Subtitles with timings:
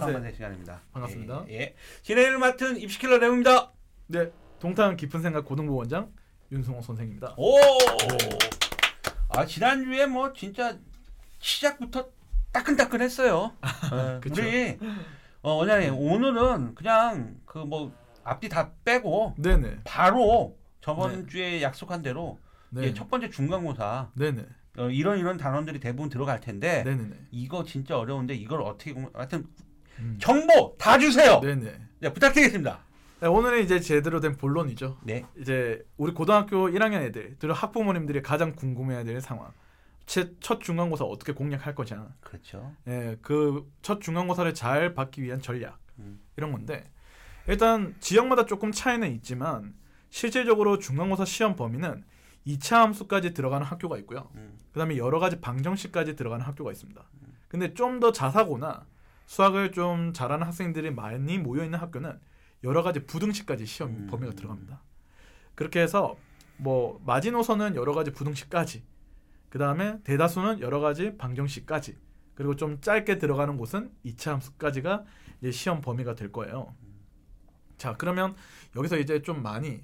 [0.00, 0.12] 수강만세.
[0.12, 0.80] 수강만세 시간입니다.
[0.92, 1.44] 반갑습니다.
[1.48, 1.74] 예, 예.
[2.02, 3.72] 진행을 맡은 입시킬러 레오입니다.
[4.08, 6.12] 네, 동탄 깊은 생각 고등부 원장
[6.50, 7.34] 윤승호 선생입니다.
[7.36, 7.56] 오.
[9.30, 10.76] 아 지난주에 뭐 진짜
[11.38, 12.08] 시작부터
[12.52, 13.34] 따끈따끈했어요.
[13.92, 14.20] 어.
[14.24, 14.78] 우리
[15.42, 17.92] 어, 원장님 오늘은 그냥 그 뭐
[18.28, 19.80] 앞뒤 다 빼고 네네.
[19.84, 21.26] 바로 저번 네.
[21.26, 22.38] 주에 약속한 대로
[22.70, 22.84] 네.
[22.84, 24.44] 예, 첫 번째 중간고사 네네.
[24.78, 27.16] 어, 이런 이런 단원들이 대부분 들어갈 텐데 네네네.
[27.30, 29.10] 이거 진짜 어려운데 이걸 어떻게 공...
[29.14, 29.46] 하여튼
[29.98, 30.18] 음.
[30.20, 31.40] 정보 다 주세요.
[31.40, 31.80] 네네.
[32.00, 32.80] 네, 부탁드리겠습니다.
[33.20, 34.98] 네, 오늘은 이제 제대로 된 본론이죠.
[35.02, 35.24] 네.
[35.38, 39.50] 이제 우리 고등학교 1학년 애들, 들 학부모님들이 가장 궁금해야 될 상황.
[40.06, 42.08] 제 첫 중간고사 어떻게 공략할 거냐.
[42.20, 42.72] 그렇죠.
[42.86, 46.20] 예, 그 첫 중간고사를 잘 받기 위한 전략 음.
[46.36, 46.90] 이런 건데
[47.46, 49.74] 일단 지역마다 조금 차이는 있지만
[50.10, 52.04] 실질적으로 중간고사 시험 범위는
[52.46, 54.30] 2차 함수까지 들어가는 학교가 있고요.
[54.36, 54.56] 음.
[54.72, 57.02] 그다음에 여러 가지 방정식까지 들어가는 학교가 있습니다.
[57.48, 58.86] 근데 좀 더 자사고나
[59.28, 62.18] 수학을 좀 잘하는 학생들이 많이 모여 있는 학교는
[62.64, 64.06] 여러 가지 부등식까지 시험 음.
[64.10, 64.82] 범위가 들어갑니다.
[65.54, 66.16] 그렇게 해서
[66.56, 68.82] 뭐 마지노선은 여러 가지 부등식까지,
[69.50, 71.98] 그 다음에 대다수는 여러 가지 방정식까지,
[72.34, 75.04] 그리고 좀 짧게 들어가는 곳은 2차 함수까지가
[75.42, 76.74] 이제 시험 범위가 될 거예요.
[77.76, 78.34] 자, 그러면
[78.76, 79.82] 여기서 이제 좀 많이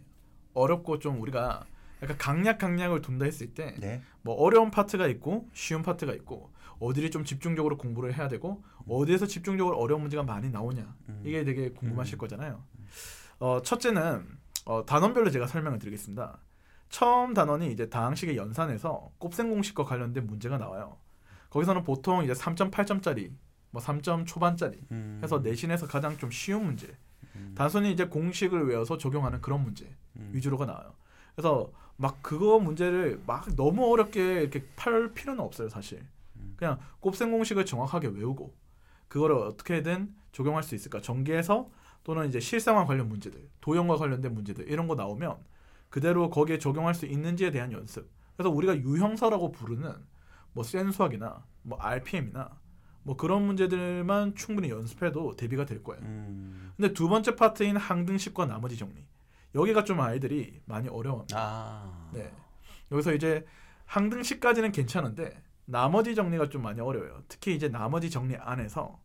[0.54, 1.66] 어렵고 좀 우리가
[2.05, 4.02] 약간 강약 강약을 둔다 했을 때 네.
[4.22, 9.77] 뭐 어려운 파트가 있고 쉬운 파트가 있고 어디를 좀 집중적으로 공부를 해야 되고 어디에서 집중적으로
[9.78, 11.22] 어려운 문제가 많이 나오냐 음.
[11.24, 12.19] 이게 되게 궁금하실 음.
[12.19, 12.62] 거잖아요.
[13.38, 14.27] 어, 첫째는
[14.66, 16.38] 어, 단원별로 제가 설명을 드리겠습니다.
[16.88, 20.98] 처음 단원이 이제 다항식의 연산에서 곱셈 공식과 관련된 문제가 나와요.
[21.50, 23.33] 거기서는 보통 이제 3.8점짜리,
[23.70, 25.20] 뭐 3점 초반짜리 음.
[25.22, 26.96] 해서 내신에서 가장 좀 쉬운 문제,
[27.36, 27.52] 음.
[27.56, 30.30] 단순히 이제 공식을 외워서 적용하는 그런 문제 음.
[30.33, 30.94] 위주로가 나와요.
[31.34, 36.04] 그래서 막 그거 문제를 막 너무 어렵게 이렇게 팔 필요는 없어요, 사실.
[36.36, 36.54] 음.
[36.56, 38.55] 그냥 곱셈 공식을 정확하게 외우고
[39.08, 41.00] 그거를 어떻게든 적용할 수 있을까?
[41.00, 41.70] 전기에서
[42.02, 45.36] 또는 이제 실생활 관련 문제들, 도형과 관련된 문제들 이런 거 나오면
[45.89, 48.11] 그대로 거기에 적용할 수 있는지에 대한 연습.
[48.36, 49.95] 그래서 우리가 유형사라고 부르는
[50.52, 52.51] 뭐 센수학이나 뭐 RPM이나
[53.05, 56.02] 뭐 그런 문제들만 충분히 연습해도 대비가 될 거예요.
[56.02, 56.72] 음.
[56.77, 59.05] 근데 두 번째 파트인 항등식과 나머지 정리.
[59.54, 61.36] 여기가 좀 아이들이 많이 어려워합니다.
[61.38, 62.10] 아.
[62.12, 62.32] 네.
[62.90, 63.44] 여기서 이제
[63.86, 67.22] 항등식까지는 괜찮은데 나머지 정리가 좀 많이 어려워요.
[67.28, 68.98] 특히 이제 나머지 정리 안에서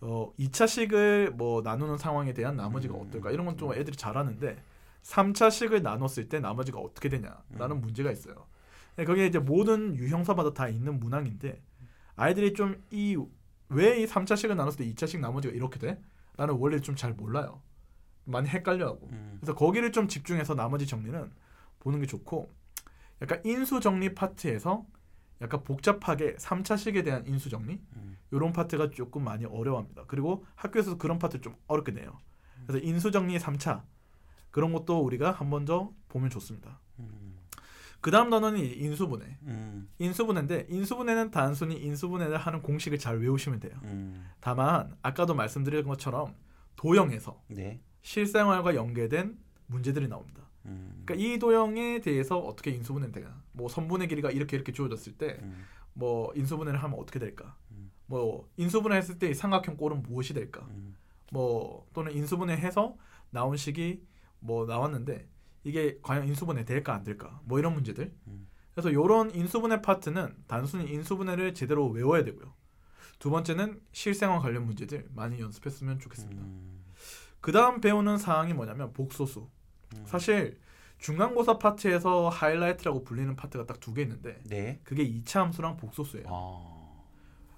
[0.00, 3.02] 어 2차식을 뭐 나누는 상황에 대한 나머지가 음.
[3.06, 4.62] 어떨까 이런 건 좀 애들이 잘하는데
[5.02, 7.80] 3차식을 나눴을 때 나머지가 어떻게 되냐라는 음.
[7.80, 8.46] 문제가 있어요.
[8.96, 11.60] 네, 거기에 이제 모든 유형사마다 다 있는 문항인데
[12.16, 16.00] 아이들이 좀 이왜이 3차식을 나눴을 때 2차식 나머지가 이렇게 돼?
[16.36, 17.60] 라는 원리를 좀 잘 몰라요.
[18.24, 19.08] 많이 헷갈려하고.
[19.12, 19.36] 음.
[19.40, 21.30] 그래서 거기를 좀 집중해서 나머지 정리는
[21.80, 22.50] 보는 게 좋고
[23.22, 24.84] 약간 인수 정리 파트에서
[25.42, 28.18] 약간 복잡하게 3차식에 대한 인수 정리 음.
[28.30, 30.04] 이런 파트가 조금 많이 어려워합니다.
[30.06, 32.18] 그리고 학교에서도 그런 파트 좀 어렵게 내요.
[32.66, 33.82] 그래서 인수 정리 3차
[34.50, 36.80] 그런 것도 우리가 한 번 더 보면 좋습니다.
[36.98, 37.38] 음.
[38.02, 39.38] 그 다음 단원이 인수분해.
[39.42, 39.88] 음.
[39.98, 43.74] 인수분해인데 인수분해는 단순히 인수분해를 하는 공식을 잘 외우시면 돼요.
[43.84, 44.26] 음.
[44.40, 46.34] 다만 아까도 말씀드린 것처럼
[46.76, 47.80] 도형에서 네.
[48.02, 50.42] 실생활과 연계된 문제들이 나옵니다.
[50.66, 51.02] 음.
[51.04, 53.42] 그러니까 이 도형에 대해서 어떻게 인수분해는 되냐?
[53.52, 55.64] 뭐 선분의 길이가 이렇게 이렇게 주어졌을 때 음.
[55.92, 57.56] 뭐 인수분해를 하면 어떻게 될까?
[57.72, 57.90] 음.
[58.06, 60.66] 뭐 인수분해했을 때이 삼각형 꼴은 무엇이 될까?
[60.70, 60.94] 음.
[61.32, 62.96] 뭐 또는 인수분해해서
[63.30, 64.02] 나온 식이
[64.40, 65.28] 뭐 나왔는데
[65.64, 67.40] 이게 과연 인수분해 될까 안 될까?
[67.44, 68.12] 뭐 이런 문제들.
[68.26, 68.48] 음.
[68.74, 72.54] 그래서 이런 인수분해 파트는 단순히 인수분해를 제대로 외워야 되고요.
[73.18, 76.42] 두 번째는 실생활 관련 문제들 많이 연습했으면 좋겠습니다.
[77.40, 77.42] 음.
[77.42, 79.48] 그 다음 배우는 사항이 뭐냐면 복소수.
[79.96, 80.02] 음.
[80.06, 80.58] 사실
[80.98, 84.80] 중간고사 파트에서 하이라이트라고 불리는 파트가 딱 두 개 있는데 네.
[84.84, 86.26] 그게 2차 함수랑 복소수예요.
[86.28, 87.02] 아.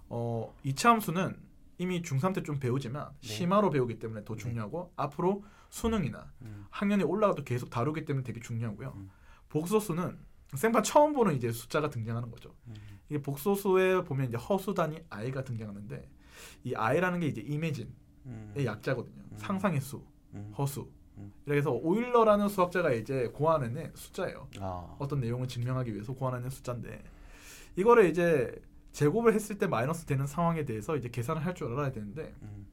[0.09, 1.37] 어, 2차 함수는
[1.79, 3.27] 이미 중3 때 좀 배우지만 네.
[3.29, 6.67] 심화로 배우기 때문에 더 중요하고 앞으로 수능이나 음.
[6.71, 8.93] 학년이 올라가도 계속 다루기 때문에 되게 중요하고요.
[8.95, 9.11] 음.
[9.49, 10.19] 복소수는
[10.55, 12.55] 생판 처음 보는 이제 숫자가 등장하는 거죠.
[12.69, 12.75] 음.
[13.09, 16.09] 이게 복소수에 보면 이제 허수 단위 i가 등장하는데
[16.65, 18.02] 이 i라는 게 이제 이미진의 음.
[18.57, 19.23] 약자거든요.
[19.33, 19.37] 음.
[19.37, 20.03] 상상의 수,
[20.35, 20.53] 음.
[20.57, 20.89] 허수.
[21.19, 21.33] 음.
[21.45, 24.49] 이렇게 해서 오일러라는 수학자가 이제 고안해낸 숫자예요.
[24.61, 24.97] 아.
[24.99, 27.03] 어떤 내용을 증명하기 위해서 고안하는 숫자인데
[27.77, 28.55] 이거를 이제
[28.93, 32.67] 제곱을 했을 때 마이너스 되는 상황에 대해서 이제 계산을 할 줄 알아야 되는데 음.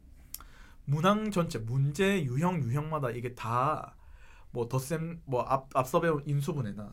[0.86, 3.96] 문항 전체 문제 유형 유형마다 이게 다
[4.52, 6.92] 뭐 덧셈 뭐 앞 앞서 배운 인수분해나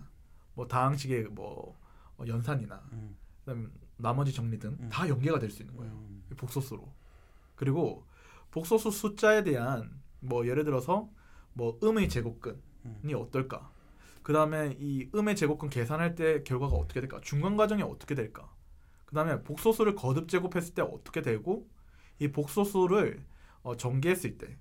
[0.54, 1.74] 뭐 다항식의 뭐
[2.18, 3.16] 어, 연산이나 음.
[3.40, 4.88] 그다음 나머지 정리 등 음.
[4.90, 5.92] 다 연계가 될 수 있는 거예요.
[5.94, 6.22] 음.
[6.36, 6.92] 복소수로.
[7.54, 8.04] 그리고
[8.50, 11.08] 복소수 숫자에 대한 뭐 예를 들어서
[11.52, 13.12] 뭐 음의 제곱근이 음.
[13.14, 13.70] 어떨까?
[14.22, 17.20] 그 다음에 이 음의 제곱근 계산할 때 결과가 어떻게 될까?
[17.22, 18.50] 중간 과정이 어떻게 될까?
[19.04, 21.68] 그 다음에 복소수를 거듭 제곱했을 때 어떻게 되고
[22.18, 23.24] 이 복소수를
[23.62, 24.58] 어, 전개했을 때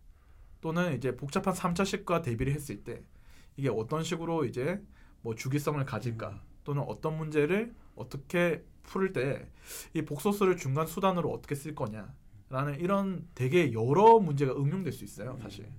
[0.62, 3.04] 또는 이제 복잡한 3차식과 대비를 했을 때
[3.58, 4.82] 이게 어떤 식으로 이제
[5.22, 12.14] 뭐 주기성을 가질까 또는 어떤 문제를 어떻게 풀때이 복소수를 중간 수단으로 어떻게 쓸 거냐
[12.56, 15.70] 라는 이런 되게 여러 문제가 응용될 수 있어요 사실.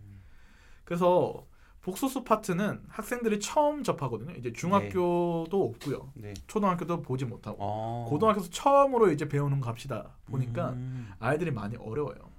[0.84, 1.46] 그래서
[1.80, 4.34] 복소수 파트는 학생들이 처음 접하거든요.
[4.34, 6.12] 이제 중학교도 없고요.
[6.16, 6.34] 네.
[6.46, 8.06] 초등학교도 보지 못하고 어.
[8.10, 11.08] 고등학교에서 처음으로 이제 배우는 값이다 보니까 음.
[11.18, 12.30] 아이들이 많이 어려워요.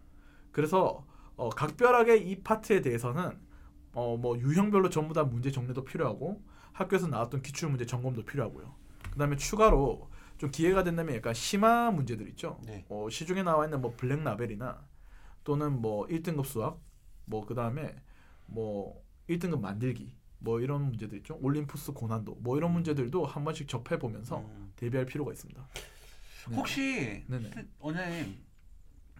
[0.51, 1.03] 그래서
[1.35, 3.39] 어, 각별하게 이 파트에 대해서는
[3.93, 6.43] 어, 뭐 유형별로 전부 다 문제 정리도 필요하고
[6.73, 8.71] 학교에서 나왔던 기출 문제 점검도 필요하고요.
[9.13, 10.07] 그다음에 추가로
[10.37, 12.59] 좀 기회가 된다면 약간 심화 문제들 있죠.
[12.65, 12.85] 네.
[12.89, 14.85] 어, 시중에 나와 있는 뭐 블랙 라벨이나
[15.43, 16.79] 또는 뭐 1등급 수학
[17.25, 17.95] 뭐 그다음에
[18.45, 21.39] 뭐 1등급 만들기 뭐 이런 문제들 있죠.
[21.41, 24.71] 올림푸스 고난도 뭐 이런 문제들도 한 번씩 접해 보면서 음.
[24.75, 25.67] 대비할 필요가 있습니다.
[26.49, 26.55] 네.
[26.55, 27.51] 혹시 네네.
[27.79, 28.37] 원장님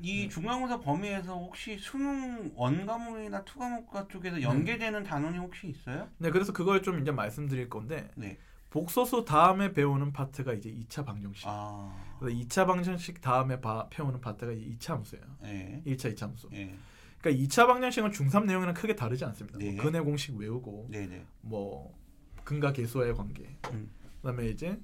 [0.02, 0.30] 이 네.
[0.30, 6.08] 중간고사 범위에서 혹시 수능 one 과목이나 two 과목과 쪽에서 연계되는 단원이 혹시 있어요?
[6.20, 8.38] 네, 그래서 그걸 좀 이제 말씀드릴 건데 네.
[8.78, 11.46] 복소수 다음에 배우는 파트가 이제 2차 방정식.
[11.48, 11.92] 아.
[12.20, 15.26] 그래서 2차 방정식 다음에 바, 배우는 파트가 이제 2차 함수예요.
[15.46, 15.82] 예.
[15.88, 16.48] 1차, 2차 함수.
[16.54, 16.76] 예.
[17.20, 19.58] 그러니까 2차 방정식은 중3 내용이랑 크게 다르지 않습니다.
[19.58, 19.72] 네.
[19.72, 21.26] 뭐 근의 공식 외우고 네, 네.
[21.42, 21.98] 뭐
[22.44, 23.58] 근과 계수와의 관계.
[23.72, 23.90] 음.
[24.22, 24.80] 그다음에 이제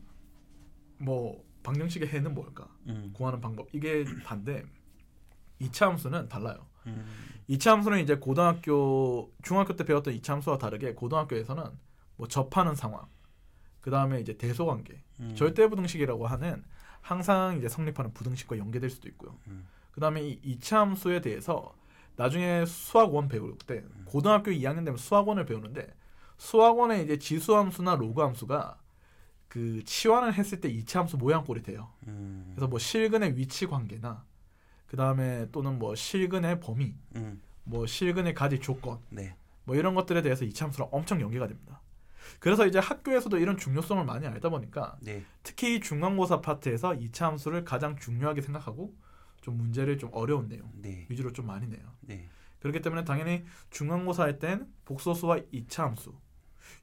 [0.98, 2.68] 뭐 방정식의 해는 뭘까?
[2.88, 3.12] 음.
[3.14, 3.68] 구하는 방법.
[3.74, 4.66] 이게 단데
[5.62, 6.66] 2차 함수는 달라요.
[6.88, 7.06] 음.
[7.48, 11.64] 2차 함수는 이제 고등학교 중학교 때 배웠던 2차 함수와 다르게 고등학교에서는
[12.18, 13.08] 뭐 접하는 상황.
[13.84, 15.04] 그 다음에 이제 대소 관계.
[15.20, 15.36] 음.
[15.36, 16.64] 절대 부등식이라고 하는
[17.02, 19.36] 항상 이제 성립하는 부등식과 연계될 수도 있고요.
[19.48, 19.68] 음.
[19.92, 21.76] 그 다음에 이 2차 함수에 대해서
[22.16, 24.04] 나중에 수학원 배울 때 음.
[24.06, 25.94] 고등학교 2학년 되면 수학원을 배우는데
[26.38, 28.78] 수학원에 이제 지수 함수나 로그 함수가
[29.50, 31.90] 그 치환을 했을 때 2차 함수 모양꼴이 돼요.
[32.08, 32.54] 음.
[32.56, 34.24] 그래서 뭐 실근의 위치 관계나
[34.88, 37.42] 그 다음에 또는 뭐 실근의 범위, 음.
[37.66, 39.36] 뭐 실근의 가질 조건 네.
[39.66, 41.82] 뭐 이런 것들에 대해서 2차 함수랑 엄청 연계가 됩니다.
[42.40, 45.24] 그래서 이제 학교에서도 이런 중요성을 많이 알다 보니까 네.
[45.44, 48.94] 특히 중간고사 파트에서 2차 함수를 가장 중요하게 생각하고
[49.42, 51.06] 좀 문제를 좀 어려운 내용 네.
[51.10, 51.82] 위주로 좀 많이 내요.
[52.02, 52.30] 네.
[52.60, 56.14] 그렇기 때문에 당연히 중간고사 할 땐 복소수와 2차 함수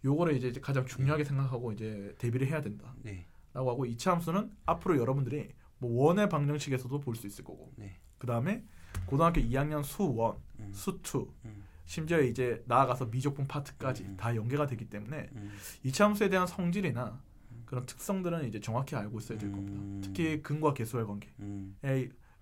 [0.05, 3.27] 요거를 이제 가장 중요하게 생각하고 이제 대비를 해야 된다 라고 네.
[3.55, 5.49] 하고 2차 함수는 앞으로 여러분들이
[5.79, 7.97] 뭐 원의 방정식에서도 볼 수 있을 거고 네.
[8.19, 8.63] 그 다음에
[9.07, 10.71] 고등학교 2학년 수원, 음.
[10.73, 11.65] 수투 음.
[11.91, 14.17] 심지어 이제 나아가서 미적분 파트까지 음.
[14.17, 15.51] 다 연계가 되기 때문에 음.
[15.85, 17.21] 2차 함수에 대한 성질이나
[17.67, 19.81] 그런 특성들은 이제 정확히 알고 있어야 될 겁니다.
[19.81, 20.01] 음.
[20.01, 21.77] 특히 근과 계수의 관계에 음.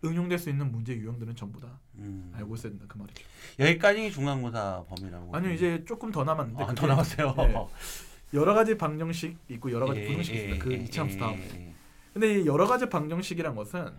[0.05, 2.31] 응용될 수 있는 문제 유형들은 전부 다 음.
[2.35, 3.25] 알고 있어야 된다 그 말이죠.
[3.59, 5.35] 여기까지 중간고사 범위라고.
[5.35, 7.35] 아니요 이제 조금 더 남았는데 아, 더 남았어요.
[7.35, 7.67] 네.
[8.35, 10.65] 여러 가지 방정식 있고 여러 가지 예, 부등식 예, 있습니다.
[10.67, 11.39] 그 예, 2차 함수 예, 다음.
[11.39, 11.75] 예.
[12.13, 13.95] 근데 이 여러 가지 방정식이란 것은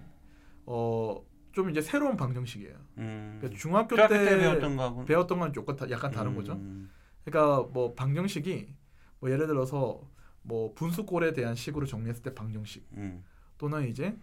[0.68, 1.20] 어
[1.52, 2.76] 좀 이제 새로운 방정식이에요.
[2.98, 3.38] 음.
[3.40, 6.54] 그러니까 중학교, 중학교 때, 때 배웠던 거하고 배웠던 건 조금 다, 약간 다른 거죠.
[6.54, 6.90] 음.
[7.24, 8.74] 그러니까 뭐 방정식이
[9.20, 10.02] 뭐 예를 들어서
[10.42, 13.24] 뭐 분수꼴에 대한 식으로 정리했을 때 방정식 음.
[13.58, 14.18] 또는 이제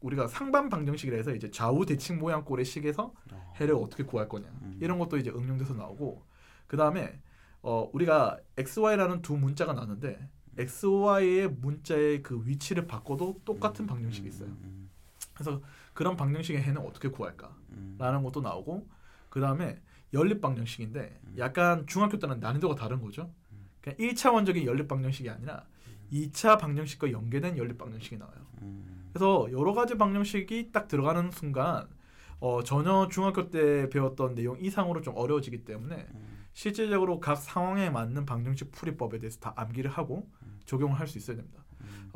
[0.00, 3.54] 우리가 상반 방정식이라 해서 이제 좌우 대칭 모양 꼴의 식에서 어.
[3.58, 4.78] 해를 어떻게 구할 거냐 음.
[4.80, 6.22] 이런 것도 이제 응용돼서 나오고
[6.66, 7.20] 그 다음에
[7.62, 10.28] 어 우리가 x, y라는 두 문자가 나는데
[10.58, 14.48] x, y의 문자의 그 위치를 바꿔도 똑같은 방정식이 있어요.
[14.48, 14.90] 음.
[15.34, 15.60] 그래서
[15.96, 18.22] 그런 방정식의 해는 어떻게 구할까라는 음.
[18.22, 18.86] 것도 나오고
[19.30, 19.80] 그 다음에
[20.12, 21.34] 연립 방정식인데 음.
[21.38, 23.32] 약간 중학교 때는 난이도가 다른 거죠.
[23.80, 25.64] 그냥 1차원적인 연립 방정식이 아니라
[26.12, 28.36] 2차 방정식과 연계된 연립 방정식이 나와요.
[28.62, 29.10] 음.
[29.12, 31.88] 그래서 여러 가지 방정식이 딱 들어가는 순간
[32.40, 36.46] 어, 전혀 중학교 때 배웠던 내용 이상으로 좀 어려워지기 때문에 음.
[36.52, 40.30] 실질적으로 각 상황에 맞는 방정식 풀이법에 대해서 다 암기를 하고
[40.66, 41.64] 적용을 할 수 있어야 됩니다.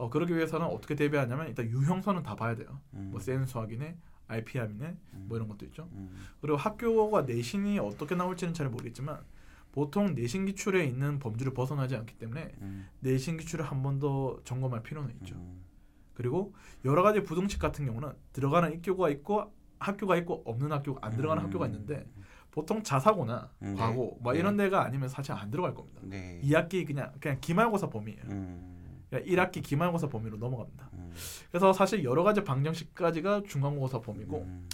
[0.00, 0.04] 음.
[0.04, 2.80] 어, 그러기 위해서는 어떻게 대비하냐면 일단 유형선은 다 봐야 돼요.
[2.94, 3.08] 음.
[3.10, 3.96] 뭐 센 수학이네,
[4.28, 5.24] RPM이네, 음.
[5.28, 5.88] 뭐 이런 것도 있죠.
[5.92, 6.10] 음.
[6.40, 9.18] 그리고 학교가 내신이 어떻게 나올지는 잘 모르겠지만
[9.72, 12.88] 보통 내신 기출에 있는 범주를 벗어나지 않기 때문에 음.
[13.00, 15.34] 내신 기출을 한 번 더 점검할 필요는 있죠.
[15.36, 15.60] 음.
[16.14, 16.54] 그리고
[16.84, 21.46] 여러 가지 부등식 같은 경우는 들어가는 학교가 있고 학교가 있고 없는 학교가 안 들어가는 음.
[21.46, 22.06] 학교가 있는데
[22.50, 24.40] 보통 자사고나 음, 과고 뭐 네.
[24.40, 26.00] 이런 데가 아니면 사실 안 들어갈 겁니다.
[26.04, 26.40] 네.
[26.42, 28.22] 2학기 그냥 그냥 기말고사 범위예요.
[29.12, 29.22] 음.
[29.22, 30.90] 그냥 1학기 기말고사 범위로 넘어갑니다.
[30.94, 31.12] 음.
[31.50, 34.68] 그래서 사실 여러 가지 방정식까지가 중간고사 범위고 음.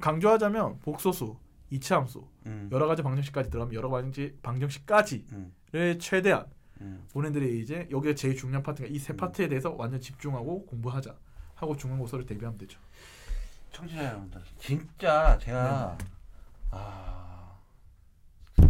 [0.00, 1.36] 강조하자면 복소수,
[1.70, 2.68] 이차함수 음.
[2.72, 5.98] 여러 가지 방정식까지 들어가면 여러 가지 방정식까지를 음.
[5.98, 6.46] 최대한
[6.80, 7.06] 음.
[7.12, 9.16] 본인들이 이제 여기에 제일 중요한 파트가 이세 음.
[9.16, 11.14] 파트에 대해서 완전 집중하고 공부하자
[11.54, 12.78] 하고 중간고사를 대비하면 되죠.
[13.72, 16.06] 청취자 여러분들 진짜 제가 네.
[16.70, 17.25] 아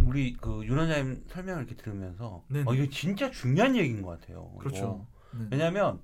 [0.07, 2.65] 우리 그 윤원장님 설명을 이렇게 들으면서 네네.
[2.67, 4.51] 어 이거 진짜 중요한 얘기인 것 같아요.
[4.59, 5.07] 그렇죠.
[5.31, 5.47] 네.
[5.51, 5.99] 왜냐하면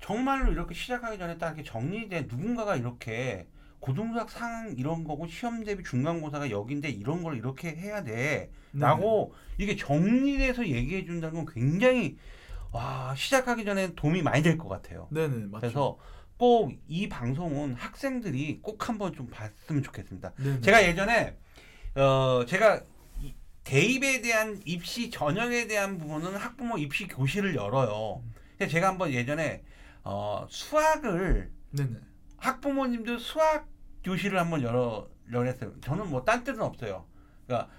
[0.00, 3.48] 정말로 이렇게 시작하기 전에 딱 이렇게 정리된 누군가가 이렇게
[3.80, 8.50] 고등수학 상 이런 거고 시험 대비 중간고사가 여기인데 이런 걸 이렇게 해야 네.
[8.72, 12.16] 돼라고 이게 정리돼서 얘기해 준다는 건 굉장히
[12.72, 15.08] 와 시작하기 전에 도움이 많이 될 것 같아요.
[15.10, 15.60] 네네 맞죠.
[15.60, 15.98] 그래서
[16.38, 20.32] 꼭 이 방송은 학생들이 꼭 한번 좀 봤으면 좋겠습니다.
[20.36, 20.60] 네네.
[20.60, 21.36] 제가 예전에
[21.96, 22.82] 어 제가
[23.68, 28.22] 이- 대입에 대한 입시 전형에 대한 부분은 학부모 입시 교실을 열어요.
[28.56, 29.62] 근데 제가 한번 예전에
[30.04, 31.96] 어 수학을 네네
[32.38, 33.68] 학부모님들 수학
[34.04, 35.80] 교실을 한번 열어 열었어요.
[35.80, 37.06] 저는 뭐딴 뜻은 없어요.
[37.46, 37.70] 그러니까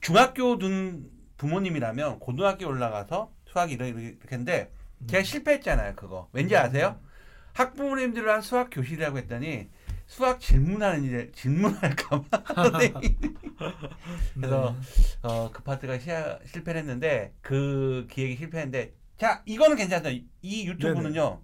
[0.00, 4.72] 중학교 둔 부모님이라면 고등학교 올라가서 수학 이렇게 이렇게 했는데
[5.08, 5.94] 제가 실패했잖아요.
[5.96, 6.98] 그거 왠지 아세요?
[7.52, 9.68] 학부모님들을 한 수학 교실이라고 했더니
[10.06, 13.36] 수학 질문하는 일 질문할까봐 선생님
[14.34, 14.76] 그래서
[15.22, 20.18] 어, 그 파트가 시야, 실패를 했는데 그 기획이 실패했는데 자 이거는 괜찮아요.
[20.42, 21.40] 이 유튜브는요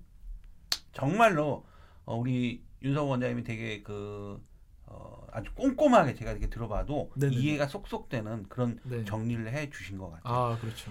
[0.93, 1.67] 정말로
[2.05, 4.41] 어, 우리 윤성 원장님이 되게 그
[4.87, 7.35] 어, 아주 꼼꼼하게 제가 이렇게 들어봐도 네네.
[7.35, 9.05] 이해가 쏙쏙 되는 그런 네.
[9.05, 10.35] 정리를 해 주신 것 같아요.
[10.35, 10.91] 아 그렇죠.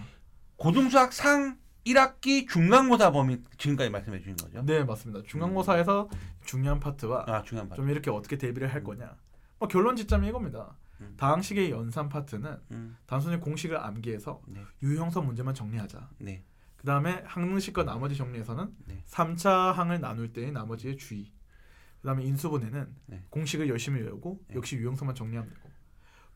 [0.58, 4.62] 고등수학 상 1학기 중간고사 범위 지금까지 말씀해 주신 거죠?
[4.64, 5.24] 네 맞습니다.
[5.28, 6.10] 중간고사에서
[6.46, 7.76] 중요한 파트와 아 중요한 바.
[7.76, 9.16] 좀 이렇게 어떻게 대비를 할 거냐.
[9.60, 10.78] 뭐 결론 지점이 이겁니다.
[11.02, 11.16] 음.
[11.18, 16.10] 다항식의 연산 파트는 음, 단순히 공식을 암기해서 네, 유형선 문제만 정리하자.
[16.20, 16.44] 네,
[16.78, 19.04] 그 다음에 항식과 나머지 정리에서는 네.
[19.08, 21.32] 3차 항을 나눌 때의 나머지의 주의.
[22.02, 23.26] 그 다음에 인수분해는 네.
[23.30, 24.56] 공식을 열심히 외우고 네.
[24.56, 25.70] 역시 유형선만 정리하면 되고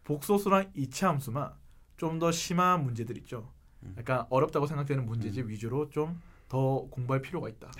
[0.03, 1.51] 복소수랑 이차 함수만
[1.97, 3.53] 좀 더 심한 문제들 있죠.
[3.85, 3.95] 음.
[3.97, 7.71] 약간 어렵다고 생각되는 문제집 위주로 좀 더 공부할 필요가 있다.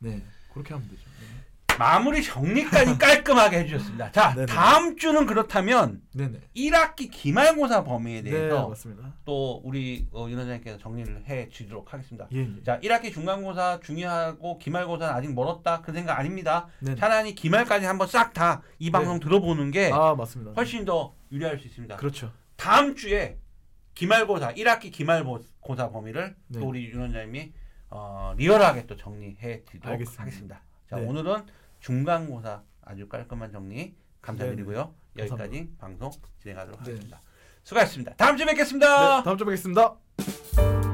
[0.00, 0.22] 네,
[0.52, 1.02] 그렇게 하면 되죠.
[1.78, 4.10] 마무리 정리까지 깔끔하게 해주셨습니다.
[4.10, 4.46] 자 네네.
[4.46, 9.14] 다음 주는 그렇다면 네, 네, 1학기 기말고사 범위에 네, 대해서 맞습니다.
[9.24, 12.26] 또 우리 어, 윤 원장님께서 정리를 해 주도록 하겠습니다.
[12.32, 12.62] 예, 예.
[12.64, 16.66] 자 1학기 중간고사 중요하고 기말고사는 아직 멀었다 그 생각 아닙니다.
[16.80, 16.96] 네, 네.
[17.00, 20.52] 차라리 기말까지 한번 싹 다 이 방송 들어보는 게 아, 맞습니다.
[20.56, 21.94] 훨씬 더 유리할 수 있습니다.
[21.96, 22.32] 그렇죠.
[22.56, 23.38] 다음 주에
[23.98, 26.60] 기말고사 1학기 기말고사 범위를 네.
[26.60, 27.52] 또 우리 윤 원장님이
[27.90, 30.22] 어, 리얼하게 또 정리해 드리도록 알겠습니다.
[30.22, 30.62] 하겠습니다.
[30.88, 31.04] 자 네.
[31.04, 31.46] 오늘은
[31.80, 34.94] 중간고사 아주 깔끔한 정리 감사드리고요.
[35.14, 36.90] 네, 여기까지 방송 진행하도록 네.
[36.90, 37.20] 하겠습니다.
[37.64, 38.14] 수고하셨습니다.
[38.14, 39.24] 다음 주에 네, 뵙겠습니다.
[39.24, 40.87] 다음 주에 뵙겠습니다.